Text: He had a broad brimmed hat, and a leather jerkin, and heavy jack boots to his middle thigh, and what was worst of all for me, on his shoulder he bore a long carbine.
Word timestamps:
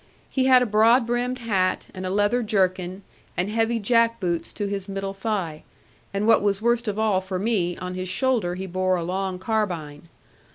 He 0.31 0.45
had 0.45 0.63
a 0.63 0.65
broad 0.65 1.05
brimmed 1.05 1.37
hat, 1.37 1.85
and 1.93 2.07
a 2.07 2.09
leather 2.09 2.41
jerkin, 2.41 3.03
and 3.37 3.51
heavy 3.51 3.77
jack 3.77 4.19
boots 4.19 4.51
to 4.53 4.65
his 4.65 4.89
middle 4.89 5.13
thigh, 5.13 5.61
and 6.11 6.25
what 6.25 6.41
was 6.41 6.59
worst 6.59 6.87
of 6.87 6.97
all 6.97 7.21
for 7.21 7.37
me, 7.37 7.77
on 7.77 7.93
his 7.93 8.09
shoulder 8.09 8.55
he 8.55 8.65
bore 8.65 8.95
a 8.95 9.03
long 9.03 9.37
carbine. 9.37 10.09